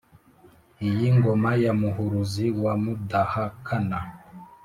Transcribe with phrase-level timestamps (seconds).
[0.87, 3.99] iyi ngoma ya muhuruzi wa mudahakana,